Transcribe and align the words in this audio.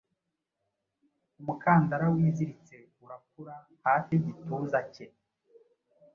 Umukandara 1.39 2.05
wiziritse 2.13 2.75
urakura, 3.03 3.55
Hafi 3.85 4.11
yigituza 4.23 4.79
cye. 4.93 5.05